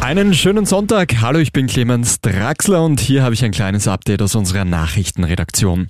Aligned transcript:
Einen 0.00 0.32
schönen 0.32 0.64
Sonntag. 0.64 1.20
Hallo, 1.20 1.38
ich 1.40 1.52
bin 1.52 1.66
Clemens 1.66 2.22
Draxler 2.22 2.82
und 2.82 3.00
hier 3.00 3.22
habe 3.22 3.34
ich 3.34 3.44
ein 3.44 3.50
kleines 3.50 3.86
Update 3.86 4.22
aus 4.22 4.34
unserer 4.34 4.64
Nachrichtenredaktion. 4.64 5.88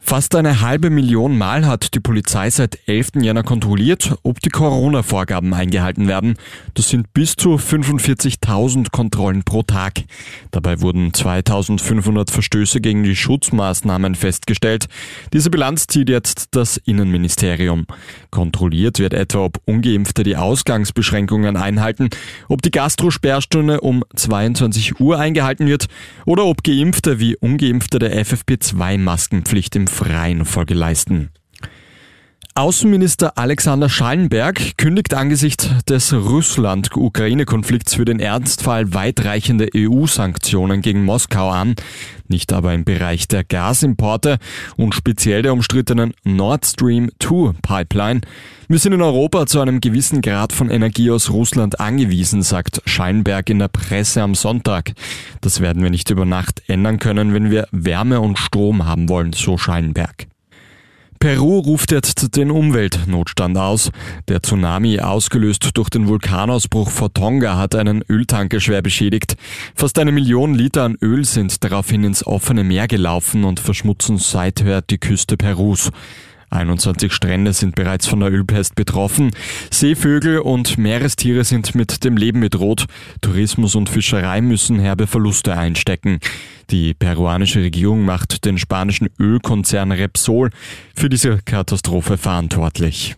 Fast 0.00 0.34
eine 0.34 0.60
halbe 0.60 0.90
Million 0.90 1.38
Mal 1.38 1.64
hat 1.64 1.94
die 1.94 2.00
Polizei 2.00 2.50
seit 2.50 2.76
11. 2.86 3.22
Jänner 3.22 3.44
kontrolliert, 3.44 4.16
ob 4.24 4.40
die 4.40 4.50
Corona-Vorgaben 4.50 5.54
eingehalten 5.54 6.08
werden. 6.08 6.34
Das 6.74 6.88
sind 6.88 7.14
bis 7.14 7.36
zu 7.36 7.54
45.000 7.54 8.90
Kontrollen 8.90 9.44
pro 9.44 9.62
Tag. 9.62 10.02
Dabei 10.50 10.80
wurden 10.80 11.12
2.500 11.12 12.32
Verstöße 12.32 12.80
gegen 12.80 13.04
die 13.04 13.16
Schutzmaßnahmen 13.16 14.16
festgestellt. 14.16 14.88
Diese 15.32 15.50
Bilanz 15.50 15.86
zieht 15.86 16.10
jetzt 16.10 16.48
das 16.50 16.78
Innenministerium. 16.78 17.86
Kontrolliert 18.30 18.98
wird 18.98 19.14
etwa, 19.14 19.44
ob 19.44 19.60
Ungeimpfte 19.64 20.24
die 20.24 20.36
Ausgangsbeschränkungen 20.36 21.56
einhalten, 21.56 22.10
ob 22.48 22.60
die 22.60 22.72
Gastrosperrstunde 22.72 23.51
Sperrstunde 23.52 23.82
um 23.82 24.02
22 24.16 24.98
Uhr 24.98 25.18
eingehalten 25.18 25.66
wird 25.66 25.88
oder 26.24 26.46
ob 26.46 26.64
Geimpfte 26.64 27.20
wie 27.20 27.36
Ungeimpfte 27.36 27.98
der 27.98 28.24
FFP2-Maskenpflicht 28.24 29.76
im 29.76 29.88
Freien 29.88 30.46
Folge 30.46 30.72
leisten. 30.72 31.28
Außenminister 32.54 33.38
Alexander 33.38 33.88
Schallenberg 33.88 34.76
kündigt 34.76 35.14
angesichts 35.14 35.70
des 35.88 36.12
Russland-Ukraine-Konflikts 36.12 37.94
für 37.94 38.04
den 38.04 38.20
Ernstfall 38.20 38.92
weitreichende 38.92 39.70
EU-Sanktionen 39.74 40.82
gegen 40.82 41.02
Moskau 41.02 41.48
an, 41.48 41.76
nicht 42.28 42.52
aber 42.52 42.74
im 42.74 42.84
Bereich 42.84 43.26
der 43.26 43.42
Gasimporte 43.42 44.36
und 44.76 44.94
speziell 44.94 45.40
der 45.40 45.54
umstrittenen 45.54 46.12
Nord 46.24 46.66
Stream 46.66 47.10
2 47.20 47.54
Pipeline. 47.62 48.20
Wir 48.68 48.78
sind 48.78 48.92
in 48.92 49.00
Europa 49.00 49.46
zu 49.46 49.60
einem 49.60 49.80
gewissen 49.80 50.20
Grad 50.20 50.52
von 50.52 50.68
Energie 50.68 51.10
aus 51.10 51.30
Russland 51.30 51.80
angewiesen, 51.80 52.42
sagt 52.42 52.82
Schallenberg 52.84 53.48
in 53.48 53.60
der 53.60 53.68
Presse 53.68 54.20
am 54.20 54.34
Sonntag. 54.34 54.92
Das 55.40 55.60
werden 55.60 55.82
wir 55.82 55.90
nicht 55.90 56.10
über 56.10 56.26
Nacht 56.26 56.62
ändern 56.66 56.98
können, 56.98 57.32
wenn 57.32 57.50
wir 57.50 57.66
Wärme 57.70 58.20
und 58.20 58.38
Strom 58.38 58.84
haben 58.84 59.08
wollen, 59.08 59.32
so 59.32 59.56
Schallenberg. 59.56 60.26
Peru 61.22 61.60
ruft 61.60 61.92
jetzt 61.92 62.34
den 62.34 62.50
Umweltnotstand 62.50 63.56
aus. 63.56 63.92
Der 64.26 64.42
Tsunami, 64.42 64.98
ausgelöst 64.98 65.70
durch 65.74 65.88
den 65.88 66.08
Vulkanausbruch 66.08 66.90
vor 66.90 67.14
Tonga, 67.14 67.56
hat 67.56 67.76
einen 67.76 68.02
Öltanker 68.08 68.58
schwer 68.58 68.82
beschädigt. 68.82 69.36
Fast 69.76 70.00
eine 70.00 70.10
Million 70.10 70.52
Liter 70.52 70.82
an 70.82 70.98
Öl 71.00 71.24
sind 71.24 71.62
daraufhin 71.62 72.02
ins 72.02 72.26
offene 72.26 72.64
Meer 72.64 72.88
gelaufen 72.88 73.44
und 73.44 73.60
verschmutzen 73.60 74.18
seither 74.18 74.82
die 74.82 74.98
Küste 74.98 75.36
Perus. 75.36 75.92
21 76.52 77.12
Strände 77.12 77.52
sind 77.52 77.74
bereits 77.74 78.06
von 78.06 78.20
der 78.20 78.30
Ölpest 78.30 78.74
betroffen. 78.74 79.30
Seevögel 79.70 80.38
und 80.38 80.78
Meerestiere 80.78 81.44
sind 81.44 81.74
mit 81.74 82.04
dem 82.04 82.16
Leben 82.16 82.40
bedroht. 82.40 82.86
Tourismus 83.20 83.74
und 83.74 83.88
Fischerei 83.88 84.40
müssen 84.40 84.78
herbe 84.78 85.06
Verluste 85.06 85.56
einstecken. 85.56 86.20
Die 86.70 86.94
peruanische 86.94 87.60
Regierung 87.60 88.04
macht 88.04 88.44
den 88.44 88.58
spanischen 88.58 89.08
Ölkonzern 89.18 89.92
Repsol 89.92 90.50
für 90.94 91.08
diese 91.08 91.38
Katastrophe 91.44 92.18
verantwortlich. 92.18 93.16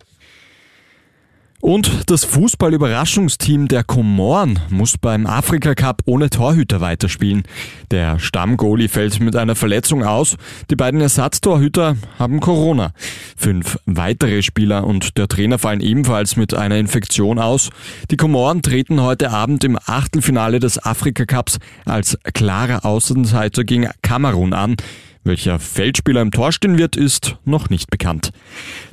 Und 1.65 2.11
das 2.11 2.25
Fußball-Überraschungsteam 2.25 3.67
der 3.67 3.83
Komoren 3.83 4.59
muss 4.69 4.99
beim 4.99 5.25
Afrika 5.25 5.73
Cup 5.73 6.03
ohne 6.05 6.29
Torhüter 6.29 6.79
weiterspielen. 6.79 7.41
Der 7.89 8.19
Stammgoalie 8.19 8.87
fällt 8.87 9.19
mit 9.19 9.35
einer 9.35 9.55
Verletzung 9.55 10.03
aus. 10.03 10.37
Die 10.69 10.75
beiden 10.75 11.01
Ersatztorhüter 11.01 11.97
haben 12.19 12.39
Corona. 12.39 12.91
Fünf 13.35 13.79
weitere 13.87 14.43
Spieler 14.43 14.85
und 14.85 15.17
der 15.17 15.27
Trainer 15.27 15.57
fallen 15.57 15.81
ebenfalls 15.81 16.35
mit 16.35 16.53
einer 16.53 16.77
Infektion 16.77 17.39
aus. 17.39 17.71
Die 18.11 18.17
Komoren 18.17 18.61
treten 18.61 19.01
heute 19.01 19.31
Abend 19.31 19.63
im 19.63 19.79
Achtelfinale 19.83 20.59
des 20.59 20.85
Afrika 20.85 21.25
Cups 21.25 21.57
als 21.85 22.15
klarer 22.35 22.85
Außenseiter 22.85 23.63
gegen 23.63 23.89
Kamerun 24.03 24.53
an. 24.53 24.75
Welcher 25.25 25.57
Feldspieler 25.57 26.21
im 26.21 26.29
Tor 26.29 26.51
stehen 26.51 26.77
wird, 26.77 26.95
ist 26.95 27.37
noch 27.45 27.71
nicht 27.71 27.89
bekannt. 27.89 28.29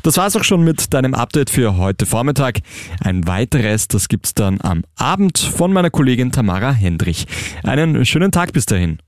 Das 0.03 0.17
war's 0.17 0.35
auch 0.35 0.45
schon 0.45 0.65
mit 0.65 0.95
deinem 0.95 1.13
Update 1.13 1.51
für 1.51 1.77
heute 1.77 2.07
Vormittag. 2.07 2.61
Ein 3.05 3.27
weiteres, 3.27 3.87
das 3.87 4.09
gibt's 4.09 4.33
dann 4.33 4.59
am 4.63 4.83
Abend 4.97 5.39
von 5.39 5.75
meiner 5.75 5.91
Kollegin 5.91 6.33
Tamara 6.33 6.73
Hendrich. 6.73 7.27
Einen 7.65 8.07
schönen 8.07 8.33
Tag 8.33 8.55
bis 8.55 8.65
dahin. 8.65 8.99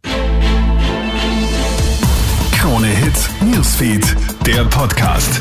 Krone 2.53 2.89
Hits, 2.89 3.31
Newsfeed, 3.41 4.17
der 4.47 4.65
Podcast. 4.67 5.41